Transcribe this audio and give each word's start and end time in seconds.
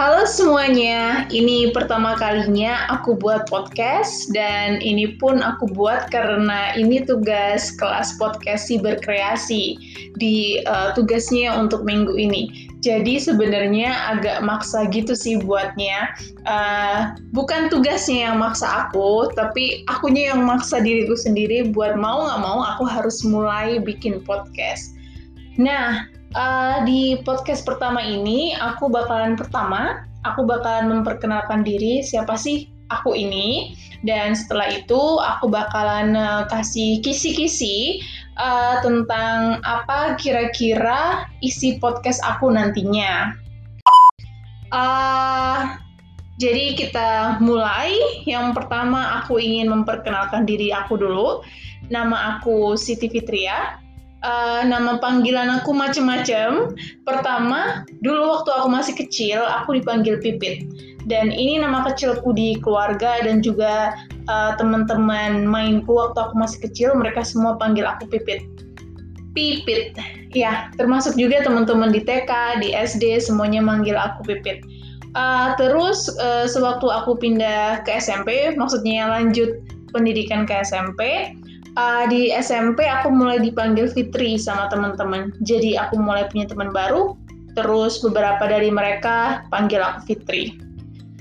Halo 0.00 0.24
semuanya, 0.24 1.28
ini 1.28 1.76
pertama 1.76 2.16
kalinya 2.16 2.88
aku 2.88 3.20
buat 3.20 3.44
podcast 3.52 4.32
dan 4.32 4.80
ini 4.80 5.20
pun 5.20 5.44
aku 5.44 5.68
buat 5.76 6.08
karena 6.08 6.72
ini 6.72 7.04
tugas 7.04 7.76
kelas 7.76 8.16
podcast 8.16 8.72
si 8.72 8.80
berkreasi 8.80 9.76
di 10.16 10.64
uh, 10.64 10.96
tugasnya 10.96 11.52
untuk 11.52 11.84
minggu 11.84 12.16
ini. 12.16 12.72
Jadi 12.80 13.20
sebenarnya 13.20 14.16
agak 14.16 14.40
maksa 14.40 14.88
gitu 14.88 15.12
sih 15.12 15.36
buatnya. 15.36 16.16
Uh, 16.48 17.12
bukan 17.36 17.68
tugasnya 17.68 18.32
yang 18.32 18.40
maksa 18.40 18.88
aku, 18.88 19.28
tapi 19.36 19.84
akunya 19.84 20.32
yang 20.32 20.48
maksa 20.48 20.80
diriku 20.80 21.12
sendiri 21.12 21.76
buat 21.76 22.00
mau 22.00 22.24
nggak 22.24 22.40
mau 22.40 22.64
aku 22.64 22.88
harus 22.88 23.20
mulai 23.20 23.76
bikin 23.76 24.24
podcast. 24.24 24.96
Nah, 25.60 26.08
Uh, 26.30 26.86
di 26.86 27.18
podcast 27.26 27.66
pertama 27.66 27.98
ini 28.06 28.54
aku 28.54 28.86
bakalan 28.86 29.34
pertama 29.34 30.06
aku 30.22 30.46
bakalan 30.46 30.86
memperkenalkan 31.02 31.66
diri 31.66 32.06
siapa 32.06 32.38
sih 32.38 32.70
aku 32.86 33.18
ini 33.18 33.74
dan 34.06 34.38
setelah 34.38 34.70
itu 34.70 35.18
aku 35.18 35.50
bakalan 35.50 36.14
uh, 36.14 36.46
kasih 36.46 37.02
kisi-kisi 37.02 37.98
uh, 38.38 38.78
tentang 38.78 39.58
apa 39.66 40.14
kira-kira 40.16 41.26
isi 41.42 41.82
podcast 41.82 42.22
aku 42.22 42.46
nantinya. 42.54 43.34
Uh, 44.70 45.76
jadi 46.40 46.78
kita 46.78 47.42
mulai. 47.44 47.92
Yang 48.24 48.56
pertama 48.56 49.20
aku 49.20 49.36
ingin 49.36 49.68
memperkenalkan 49.68 50.48
diri 50.48 50.72
aku 50.72 50.96
dulu. 50.96 51.44
Nama 51.92 52.38
aku 52.38 52.78
Siti 52.78 53.12
Fitria 53.12 53.76
uh, 54.24 54.62
nama 54.64 55.00
panggilan 55.00 55.48
aku 55.60 55.72
macem-macem. 55.72 56.76
Pertama, 57.04 57.84
dulu 58.04 58.40
waktu 58.40 58.50
aku 58.52 58.68
masih 58.68 58.94
kecil, 58.96 59.40
aku 59.44 59.80
dipanggil 59.80 60.20
Pipit. 60.20 60.68
Dan 61.08 61.32
ini 61.32 61.56
nama 61.56 61.80
kecilku 61.88 62.36
di 62.36 62.60
keluarga 62.60 63.24
dan 63.24 63.40
juga 63.40 63.96
uh, 64.28 64.52
teman-teman 64.60 65.48
mainku 65.48 65.96
waktu 65.96 66.18
aku 66.20 66.34
masih 66.36 66.58
kecil, 66.68 66.92
mereka 66.92 67.24
semua 67.24 67.56
panggil 67.56 67.88
aku 67.88 68.04
Pipit. 68.08 68.44
Pipit, 69.32 69.94
ya, 70.34 70.68
termasuk 70.74 71.14
juga 71.14 71.40
teman-teman 71.46 71.94
di 71.94 72.02
TK, 72.02 72.60
di 72.60 72.74
SD, 72.74 73.22
semuanya 73.22 73.62
manggil 73.64 73.96
aku 73.96 74.26
Pipit. 74.26 74.60
Uh, 75.10 75.58
terus 75.58 76.06
uh, 76.22 76.46
sewaktu 76.46 76.86
aku 76.86 77.18
pindah 77.18 77.82
ke 77.82 77.98
SMP, 77.98 78.54
maksudnya 78.54 79.10
lanjut 79.10 79.58
pendidikan 79.90 80.46
ke 80.46 80.54
SMP, 80.62 81.34
uh, 81.76 82.04
di 82.08 82.34
SMP 82.34 82.86
aku 82.86 83.12
mulai 83.12 83.38
dipanggil 83.38 83.90
Fitri 83.90 84.40
sama 84.40 84.70
teman-teman. 84.72 85.34
Jadi 85.44 85.76
aku 85.76 86.00
mulai 86.00 86.26
punya 86.30 86.48
teman 86.48 86.72
baru, 86.74 87.14
terus 87.54 88.00
beberapa 88.02 88.46
dari 88.46 88.70
mereka 88.72 89.44
panggil 89.52 89.82
aku 89.82 90.14
Fitri. 90.14 90.56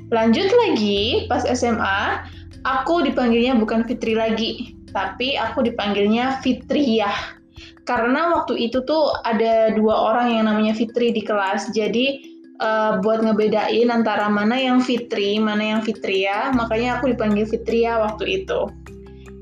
Lanjut 0.10 0.50
lagi, 0.66 1.30
pas 1.30 1.46
SMA, 1.46 2.26
aku 2.66 3.06
dipanggilnya 3.06 3.54
bukan 3.62 3.86
Fitri 3.86 4.18
lagi, 4.18 4.74
tapi 4.90 5.38
aku 5.38 5.62
dipanggilnya 5.66 6.42
Fitriyah. 6.42 7.38
Karena 7.86 8.34
waktu 8.34 8.70
itu 8.70 8.86
tuh 8.86 9.14
ada 9.26 9.74
dua 9.74 10.14
orang 10.14 10.34
yang 10.34 10.46
namanya 10.50 10.74
Fitri 10.78 11.14
di 11.14 11.22
kelas, 11.26 11.74
jadi 11.74 12.22
uh, 12.62 13.02
buat 13.02 13.26
ngebedain 13.26 13.90
antara 13.90 14.30
mana 14.30 14.58
yang 14.58 14.82
Fitri, 14.82 15.38
mana 15.42 15.78
yang 15.78 15.82
Fitria, 15.82 16.54
makanya 16.54 16.98
aku 17.02 17.14
dipanggil 17.14 17.46
Fitria 17.50 17.98
waktu 18.02 18.46
itu. 18.46 18.70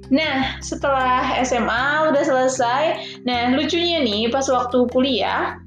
Nah, 0.08 0.60
setelah 0.64 1.36
SMA 1.44 2.12
udah 2.12 2.24
selesai, 2.24 2.84
nah 3.28 3.52
lucunya 3.52 4.00
nih 4.00 4.32
pas 4.32 4.48
waktu 4.48 4.88
kuliah, 4.92 5.60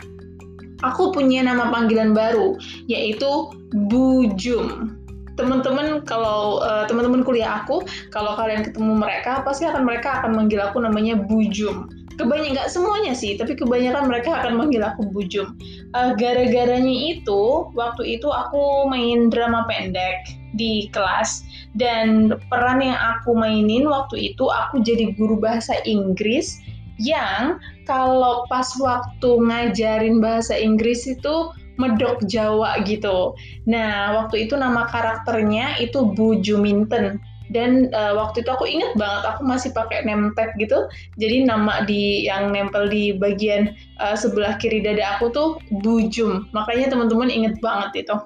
aku 0.80 1.12
punya 1.12 1.44
nama 1.44 1.69
panggilan 1.69 2.16
baru, 2.16 2.56
yaitu 2.88 3.52
Bujum. 3.87 4.97
Teman-teman 5.38 6.04
kalau 6.04 6.60
uh, 6.60 6.84
teman-teman 6.91 7.22
kuliah 7.25 7.62
aku, 7.64 7.84
kalau 8.12 8.34
kalian 8.37 8.66
ketemu 8.66 8.98
mereka, 8.98 9.41
pasti 9.44 9.64
akan 9.64 9.87
mereka 9.87 10.20
akan 10.20 10.37
manggil 10.37 10.60
aku 10.60 10.82
namanya 10.82 11.16
Bujum. 11.16 11.88
Kebanyakan 12.19 12.53
nggak 12.53 12.71
semuanya 12.72 13.12
sih, 13.16 13.38
tapi 13.38 13.56
kebanyakan 13.56 14.10
mereka 14.10 14.43
akan 14.43 14.59
manggil 14.60 14.82
aku 14.84 15.09
Bujum. 15.10 15.56
Uh, 15.94 16.12
gara-garanya 16.19 17.16
itu, 17.16 17.71
waktu 17.72 18.19
itu 18.19 18.28
aku 18.28 18.91
main 18.91 19.31
drama 19.31 19.65
pendek 19.71 20.26
di 20.59 20.91
kelas 20.91 21.47
dan 21.78 22.34
peran 22.50 22.82
yang 22.82 22.99
aku 22.99 23.34
mainin 23.38 23.87
waktu 23.87 24.34
itu 24.34 24.50
aku 24.50 24.82
jadi 24.82 25.15
guru 25.15 25.38
bahasa 25.38 25.78
Inggris 25.87 26.59
yang 27.00 27.62
kalau 27.87 28.44
pas 28.50 28.69
waktu 28.76 29.31
ngajarin 29.41 30.20
bahasa 30.20 30.53
Inggris 30.59 31.09
itu 31.09 31.54
medok 31.81 32.20
Jawa 32.28 32.84
gitu. 32.84 33.32
Nah, 33.65 34.20
waktu 34.20 34.44
itu 34.44 34.54
nama 34.60 34.84
karakternya 34.84 35.81
itu 35.81 36.12
Bu 36.12 36.37
Juminten. 36.44 37.16
Dan 37.50 37.91
uh, 37.91 38.15
waktu 38.15 38.47
itu 38.47 38.50
aku 38.50 38.62
inget 38.62 38.94
banget 38.94 39.27
aku 39.27 39.43
masih 39.43 39.75
pakai 39.75 40.06
name 40.06 40.31
tag 40.38 40.55
gitu. 40.56 40.87
Jadi 41.19 41.43
nama 41.47 41.83
di 41.83 42.27
yang 42.31 42.55
nempel 42.55 42.87
di 42.87 43.11
bagian 43.19 43.75
uh, 43.99 44.15
sebelah 44.15 44.55
kiri 44.62 44.78
dada 44.78 45.19
aku 45.19 45.34
tuh 45.34 45.49
Bu 45.83 46.06
Jum. 46.06 46.47
Makanya 46.55 46.94
teman-teman 46.94 47.27
inget 47.27 47.59
banget 47.59 48.06
itu. 48.06 48.16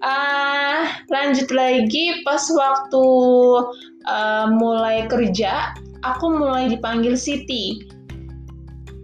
Uh, 0.00 0.88
lanjut 1.12 1.50
lagi 1.52 2.24
pas 2.24 2.40
waktu 2.48 3.04
uh, 4.08 4.46
mulai 4.54 5.04
kerja, 5.10 5.76
aku 6.06 6.30
mulai 6.30 6.70
dipanggil 6.72 7.18
Siti. 7.18 7.84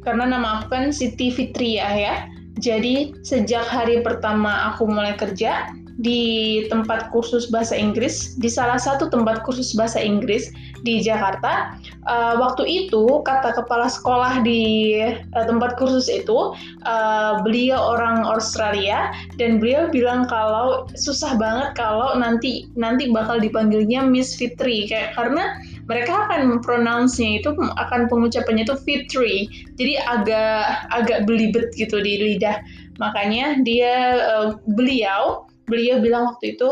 Karena 0.07 0.31
nama 0.31 0.63
aku 0.63 0.71
kan 0.71 0.95
Siti 0.95 1.35
Fitria 1.35 1.91
ya. 1.91 2.15
Jadi 2.57 3.13
sejak 3.21 3.69
hari 3.69 4.01
pertama 4.01 4.73
aku 4.73 4.89
mulai 4.89 5.13
kerja, 5.13 5.69
di 5.97 6.65
tempat 6.69 7.09
kursus 7.09 7.49
bahasa 7.49 7.73
Inggris, 7.73 8.37
di 8.37 8.53
salah 8.53 8.77
satu 8.77 9.09
tempat 9.09 9.41
kursus 9.49 9.73
bahasa 9.73 9.97
Inggris 9.97 10.53
di 10.85 11.01
Jakarta. 11.01 11.81
Uh, 12.05 12.37
waktu 12.39 12.69
itu 12.69 13.25
kata 13.25 13.57
kepala 13.57 13.89
sekolah 13.89 14.45
di 14.45 14.93
uh, 15.33 15.47
tempat 15.49 15.81
kursus 15.81 16.13
itu, 16.13 16.53
uh, 16.85 17.41
beliau 17.41 17.97
orang 17.97 18.29
Australia 18.29 19.09
dan 19.41 19.57
beliau 19.57 19.89
bilang 19.89 20.29
kalau 20.29 20.85
susah 20.95 21.35
banget 21.41 21.73
kalau 21.81 22.13
nanti 22.21 22.69
nanti 22.77 23.09
bakal 23.09 23.41
dipanggilnya 23.41 24.05
Miss 24.05 24.37
Fitri 24.37 24.85
kayak 24.85 25.17
karena 25.17 25.57
mereka 25.87 26.27
akan 26.27 26.61
pronounce-nya 26.61 27.41
itu 27.41 27.55
akan 27.55 28.11
pengucapannya 28.11 28.67
itu 28.67 28.77
Fitri. 28.83 29.37
Jadi 29.79 29.95
agak 30.03 30.91
agak 30.93 31.25
belibet 31.25 31.73
gitu 31.79 32.03
di 32.03 32.19
lidah. 32.21 32.59
Makanya 32.99 33.63
dia 33.63 34.19
uh, 34.19 34.49
beliau 34.67 35.46
beliau 35.67 35.99
bilang 36.03 36.35
waktu 36.35 36.59
itu 36.59 36.71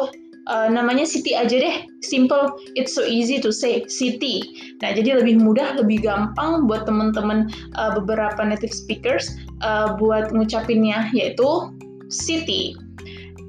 uh, 0.49 0.69
namanya 0.71 1.05
Siti 1.05 1.33
aja 1.37 1.57
deh, 1.57 1.77
simple, 2.05 2.57
it's 2.77 2.93
so 2.93 3.05
easy 3.05 3.41
to 3.41 3.51
say, 3.53 3.85
Siti. 3.89 4.45
Nah, 4.81 4.93
jadi 4.93 5.21
lebih 5.21 5.41
mudah, 5.41 5.77
lebih 5.77 6.05
gampang 6.05 6.69
buat 6.69 6.85
teman-teman 6.89 7.49
uh, 7.77 7.93
beberapa 7.97 8.41
native 8.45 8.73
speakers 8.73 9.37
uh, 9.65 9.97
buat 9.97 10.33
ngucapinnya, 10.33 11.09
yaitu 11.17 11.73
Siti. 12.13 12.77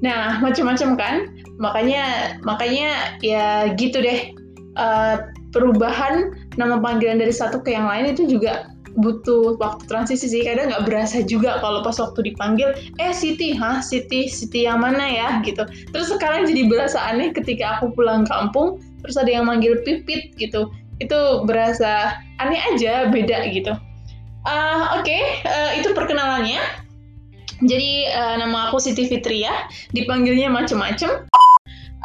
Nah, 0.00 0.40
macam-macam 0.40 0.90
kan? 0.96 1.14
Makanya, 1.56 2.36
makanya 2.44 3.16
ya 3.24 3.72
gitu 3.76 4.04
deh. 4.04 4.32
Uh, 4.76 5.32
perubahan 5.56 6.36
nama 6.60 6.76
panggilan 6.76 7.16
dari 7.16 7.32
satu 7.32 7.64
ke 7.64 7.72
yang 7.72 7.88
lain 7.88 8.12
itu 8.12 8.28
juga 8.28 8.75
butuh 8.96 9.60
waktu 9.60 9.84
transisi 9.86 10.26
sih. 10.28 10.42
Kadang 10.42 10.72
nggak 10.72 10.84
berasa 10.88 11.20
juga 11.22 11.60
kalau 11.60 11.84
pas 11.84 11.96
waktu 12.00 12.32
dipanggil 12.32 12.72
eh 12.96 13.12
Siti 13.12 13.52
hah? 13.52 13.84
Siti 13.84 14.26
Siti 14.26 14.64
yang 14.64 14.80
mana 14.82 15.04
ya? 15.06 15.28
gitu. 15.44 15.62
Terus 15.92 16.08
sekarang 16.10 16.48
jadi 16.48 16.66
berasa 16.66 16.98
aneh 17.00 17.30
ketika 17.30 17.78
aku 17.78 17.92
pulang 17.92 18.24
kampung 18.26 18.80
terus 19.04 19.16
ada 19.20 19.30
yang 19.30 19.46
manggil 19.46 19.78
Pipit 19.84 20.34
gitu. 20.40 20.72
Itu 20.98 21.44
berasa 21.44 22.16
aneh 22.40 22.60
aja 22.72 23.12
beda 23.12 23.52
gitu. 23.52 23.76
Uh, 24.46 24.98
oke. 24.98 25.04
Okay, 25.04 25.22
uh, 25.44 25.74
eh, 25.74 25.82
itu 25.82 25.92
perkenalannya. 25.92 26.62
Jadi 27.64 28.06
uh, 28.12 28.36
nama 28.40 28.70
aku 28.70 28.80
Siti 28.80 29.08
Fitria. 29.08 29.68
Dipanggilnya 29.92 30.48
macem-macem. 30.48 31.26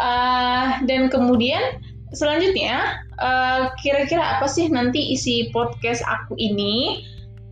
Uh, 0.02 0.82
dan 0.90 1.14
kemudian 1.14 1.78
selanjutnya 2.12 3.02
eh, 3.20 3.62
kira-kira 3.80 4.40
apa 4.40 4.48
sih 4.48 4.68
nanti 4.68 5.16
isi 5.16 5.52
podcast 5.56 6.04
aku 6.08 6.36
ini 6.40 7.04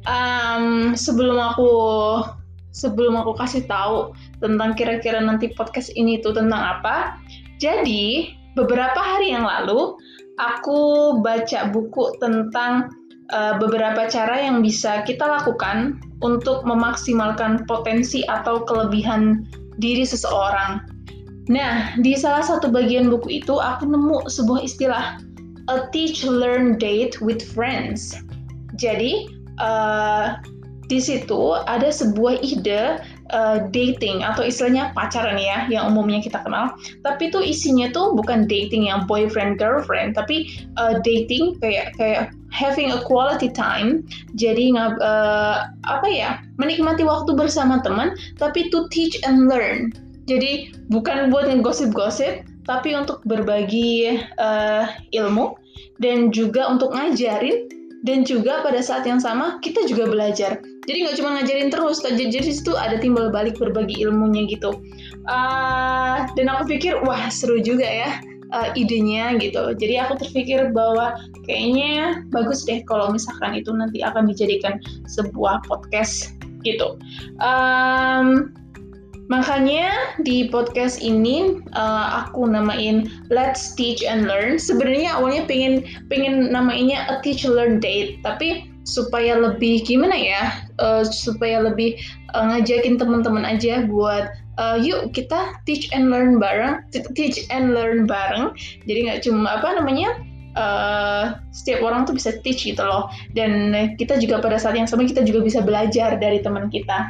um, 0.08 0.96
sebelum 0.96 1.40
aku 1.40 1.72
sebelum 2.72 3.18
aku 3.18 3.34
kasih 3.36 3.66
tahu 3.66 4.14
tentang 4.40 4.78
kira-kira 4.78 5.20
nanti 5.20 5.52
podcast 5.58 5.90
ini 5.98 6.22
itu 6.22 6.30
tentang 6.32 6.80
apa 6.80 7.18
jadi 7.58 8.36
beberapa 8.54 9.00
hari 9.00 9.34
yang 9.34 9.44
lalu 9.44 9.98
aku 10.40 11.16
baca 11.20 11.72
buku 11.72 12.16
tentang 12.24 12.92
uh, 13.36 13.60
beberapa 13.60 14.08
cara 14.08 14.40
yang 14.40 14.64
bisa 14.64 15.04
kita 15.04 15.24
lakukan 15.28 16.00
untuk 16.24 16.64
memaksimalkan 16.64 17.68
potensi 17.68 18.24
atau 18.28 18.64
kelebihan 18.64 19.48
diri 19.80 20.04
seseorang. 20.04 20.84
Nah, 21.50 21.98
di 21.98 22.14
salah 22.14 22.46
satu 22.46 22.70
bagian 22.70 23.10
buku 23.10 23.42
itu 23.42 23.58
aku 23.58 23.90
nemu 23.90 24.30
sebuah 24.30 24.62
istilah 24.62 25.18
a 25.66 25.90
teach 25.90 26.22
learn 26.22 26.78
date 26.78 27.18
with 27.26 27.42
friends. 27.42 28.14
Jadi 28.78 29.34
uh, 29.58 30.38
di 30.90 31.02
situ 31.02 31.58
ada 31.66 31.90
sebuah 31.90 32.42
ide 32.46 33.02
uh, 33.34 33.66
dating 33.74 34.22
atau 34.22 34.46
istilahnya 34.46 34.94
pacaran 34.94 35.42
ya 35.42 35.66
yang 35.74 35.90
umumnya 35.90 36.22
kita 36.22 36.38
kenal. 36.46 36.70
Tapi 37.02 37.34
tuh 37.34 37.42
isinya 37.42 37.90
tuh 37.90 38.14
bukan 38.14 38.46
dating 38.46 38.86
yang 38.86 39.10
boyfriend 39.10 39.58
girlfriend 39.58 40.14
tapi 40.14 40.54
uh, 40.78 41.02
dating 41.02 41.58
kayak 41.62 41.98
kayak 41.98 42.30
having 42.54 42.94
a 42.94 43.02
quality 43.10 43.50
time. 43.50 44.06
Jadi 44.38 44.70
uh, 44.78 45.66
apa 45.90 46.08
ya 46.10 46.46
menikmati 46.62 47.02
waktu 47.02 47.34
bersama 47.34 47.82
teman 47.82 48.14
tapi 48.38 48.70
to 48.70 48.86
teach 48.94 49.18
and 49.26 49.50
learn 49.50 49.90
jadi 50.30 50.70
bukan 50.94 51.34
buat 51.34 51.50
ngegosip-gosip 51.50 52.46
tapi 52.70 52.94
untuk 52.94 53.26
berbagi 53.26 54.22
uh, 54.38 54.86
ilmu 55.10 55.58
dan 55.98 56.30
juga 56.30 56.70
untuk 56.70 56.94
ngajarin 56.94 57.66
dan 58.06 58.24
juga 58.24 58.62
pada 58.62 58.80
saat 58.80 59.04
yang 59.04 59.20
sama 59.20 59.58
kita 59.60 59.84
juga 59.90 60.08
belajar. 60.08 60.62
Jadi 60.88 60.98
nggak 61.06 61.18
cuma 61.20 61.30
ngajarin 61.38 61.70
terus 61.74 62.00
jadi 62.06 62.30
itu 62.30 62.74
ada 62.78 63.02
timbal 63.02 63.34
balik 63.34 63.58
berbagi 63.58 64.00
ilmunya 64.06 64.46
gitu. 64.48 64.80
Uh, 65.26 66.24
dan 66.38 66.46
aku 66.48 66.78
pikir 66.78 67.02
wah 67.04 67.28
seru 67.28 67.60
juga 67.60 67.86
ya 67.86 68.22
uh, 68.54 68.70
idenya 68.74 69.36
gitu. 69.38 69.76
Jadi 69.76 70.00
aku 70.00 70.22
terpikir 70.22 70.72
bahwa 70.72 71.18
kayaknya 71.46 72.24
bagus 72.32 72.64
deh 72.66 72.82
kalau 72.88 73.12
misalkan 73.12 73.58
itu 73.58 73.74
nanti 73.74 74.02
akan 74.06 74.30
dijadikan 74.30 74.80
sebuah 75.10 75.66
podcast 75.68 76.34
gitu. 76.64 77.00
Um, 77.42 78.54
Makanya 79.30 80.18
di 80.26 80.50
podcast 80.50 81.06
ini 81.06 81.62
uh, 81.78 82.26
aku 82.26 82.50
namain 82.50 83.06
Let's 83.30 83.78
Teach 83.78 84.02
and 84.02 84.26
Learn. 84.26 84.58
Sebenarnya 84.58 85.22
awalnya 85.22 85.46
pengen 85.46 85.86
pengen 86.10 86.50
namainya 86.50 87.06
a 87.06 87.22
teach 87.22 87.46
learn 87.46 87.78
date, 87.78 88.18
tapi 88.26 88.74
supaya 88.90 89.38
lebih 89.38 89.86
gimana 89.86 90.18
ya? 90.18 90.44
Uh, 90.82 91.06
supaya 91.06 91.62
lebih 91.62 92.02
uh, 92.34 92.50
ngajakin 92.50 92.98
teman-teman 92.98 93.46
aja 93.46 93.86
buat 93.86 94.34
uh, 94.58 94.82
yuk 94.82 95.14
kita 95.14 95.62
teach 95.70 95.94
and 95.94 96.10
learn 96.10 96.42
bareng, 96.42 96.82
teach 97.14 97.46
and 97.54 97.78
learn 97.78 98.10
bareng. 98.10 98.50
Jadi 98.90 99.00
nggak 99.14 99.22
cuma 99.30 99.62
apa 99.62 99.78
namanya? 99.78 100.10
Uh, 100.58 101.38
setiap 101.54 101.86
orang 101.86 102.10
tuh 102.10 102.18
bisa 102.18 102.34
teach 102.42 102.66
gitu 102.66 102.82
loh 102.82 103.14
dan 103.38 103.70
kita 104.02 104.18
juga 104.18 104.42
pada 104.42 104.58
saat 104.58 104.74
yang 104.74 104.90
sama 104.90 105.06
kita 105.06 105.22
juga 105.22 105.46
bisa 105.46 105.62
belajar 105.62 106.18
dari 106.18 106.42
teman 106.42 106.74
kita 106.74 107.06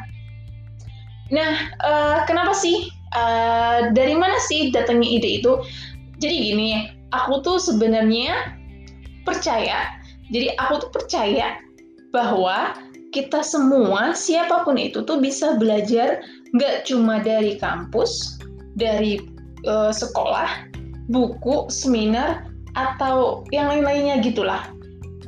Nah, 1.29 1.51
uh, 1.85 2.17
kenapa 2.25 2.53
sih? 2.53 2.89
Uh, 3.09 3.89
dari 3.97 4.13
mana 4.13 4.37
sih 4.45 4.69
datangnya 4.69 5.09
ide 5.09 5.41
itu? 5.41 5.61
Jadi 6.21 6.35
gini, 6.53 6.69
aku 7.13 7.41
tuh 7.41 7.57
sebenarnya 7.57 8.53
percaya. 9.25 9.97
Jadi 10.29 10.53
aku 10.61 10.85
tuh 10.85 10.91
percaya 10.93 11.57
bahwa 12.13 12.77
kita 13.09 13.41
semua, 13.41 14.13
siapa 14.13 14.61
pun 14.61 14.77
itu 14.77 15.01
tuh 15.01 15.17
bisa 15.17 15.57
belajar 15.57 16.21
nggak 16.53 16.85
cuma 16.85 17.17
dari 17.21 17.57
kampus, 17.57 18.37
dari 18.77 19.17
uh, 19.65 19.89
sekolah, 19.89 20.69
buku, 21.09 21.65
seminar, 21.73 22.45
atau 22.77 23.41
yang 23.49 23.69
lain-lainnya 23.73 24.21
gitulah. 24.21 24.69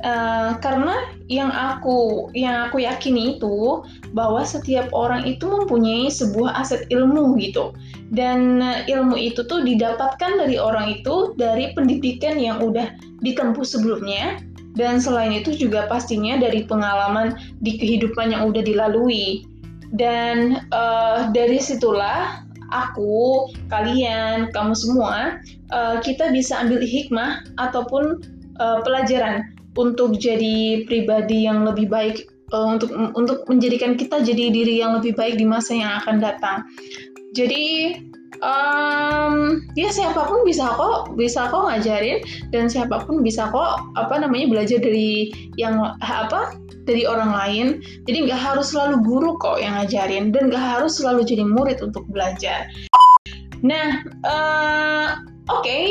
Uh, 0.02 0.58
karena 0.58 1.14
yang 1.30 1.54
aku 1.54 2.26
yang 2.34 2.66
aku 2.66 2.82
yakini 2.82 3.38
itu 3.38 3.86
bahwa 4.10 4.42
setiap 4.42 4.90
orang 4.90 5.22
itu 5.22 5.46
mempunyai 5.46 6.10
sebuah 6.10 6.58
aset 6.58 6.90
ilmu 6.90 7.38
gitu. 7.38 7.70
Dan 8.10 8.58
uh, 8.58 8.82
ilmu 8.90 9.14
itu 9.14 9.46
tuh 9.46 9.62
didapatkan 9.62 10.42
dari 10.42 10.58
orang 10.58 10.98
itu 10.98 11.38
dari 11.38 11.70
pendidikan 11.78 12.34
yang 12.34 12.58
udah 12.58 12.98
ditempuh 13.22 13.62
sebelumnya. 13.62 14.42
Dan 14.74 14.98
selain 14.98 15.36
itu 15.36 15.54
juga 15.54 15.86
pastinya 15.86 16.34
dari 16.34 16.66
pengalaman 16.66 17.38
di 17.62 17.78
kehidupan 17.78 18.34
yang 18.34 18.50
udah 18.50 18.62
dilalui. 18.66 19.46
Dan 19.94 20.66
uh, 20.74 21.30
dari 21.30 21.62
situlah 21.62 22.42
aku 22.72 23.46
kalian 23.68 24.48
kamu 24.50 24.72
semua 24.74 25.38
uh, 25.70 26.00
kita 26.00 26.32
bisa 26.32 26.58
ambil 26.58 26.80
hikmah 26.80 27.44
ataupun 27.60 28.24
uh, 28.58 28.80
pelajaran 28.80 29.52
untuk 29.76 30.20
jadi 30.20 30.84
pribadi 30.84 31.48
yang 31.48 31.64
lebih 31.64 31.88
baik 31.88 32.28
uh, 32.52 32.76
untuk 32.76 32.92
untuk 33.16 33.44
menjadikan 33.48 33.96
kita 33.96 34.20
jadi 34.20 34.52
diri 34.52 34.84
yang 34.84 35.00
lebih 35.00 35.16
baik 35.16 35.40
di 35.40 35.46
masa 35.48 35.76
yang 35.76 35.92
akan 36.04 36.20
datang. 36.20 36.64
Jadi 37.32 37.96
um, 38.44 39.64
ya 39.72 39.88
siapa 39.88 40.28
pun 40.28 40.44
bisa 40.44 40.68
kok 40.76 41.16
bisa 41.16 41.48
kok 41.48 41.64
ngajarin 41.64 42.20
dan 42.52 42.68
siapa 42.68 43.08
pun 43.08 43.24
bisa 43.24 43.48
kok 43.48 43.80
apa 43.96 44.20
namanya 44.20 44.52
belajar 44.52 44.78
dari 44.84 45.32
yang 45.56 45.80
apa 46.04 46.52
dari 46.84 47.08
orang 47.08 47.32
lain. 47.32 47.66
Jadi 48.04 48.28
nggak 48.28 48.40
harus 48.40 48.76
selalu 48.76 49.00
guru 49.00 49.30
kok 49.40 49.56
yang 49.56 49.80
ngajarin 49.80 50.28
dan 50.34 50.52
nggak 50.52 50.60
harus 50.60 51.00
selalu 51.00 51.24
jadi 51.24 51.44
murid 51.48 51.80
untuk 51.80 52.04
belajar. 52.12 52.68
Nah, 53.62 54.02
uh, 54.26 55.31
Oke, 55.50 55.66
okay, 55.66 55.86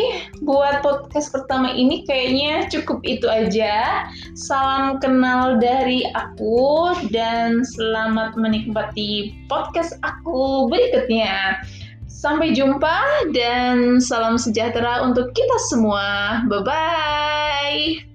buat 0.47 0.79
podcast 0.79 1.35
pertama 1.35 1.75
ini 1.75 2.07
kayaknya 2.07 2.71
cukup 2.71 3.03
itu 3.03 3.27
aja. 3.27 4.07
Salam 4.31 4.95
kenal 5.03 5.59
dari 5.59 6.07
aku 6.15 6.95
dan 7.11 7.59
selamat 7.59 8.39
menikmati 8.39 9.35
podcast 9.51 9.99
aku 10.07 10.71
berikutnya. 10.71 11.59
Sampai 12.07 12.55
jumpa 12.55 13.27
dan 13.35 13.99
salam 13.99 14.39
sejahtera 14.39 15.03
untuk 15.03 15.35
kita 15.35 15.57
semua. 15.67 16.39
Bye 16.47 16.63
bye. 16.63 18.10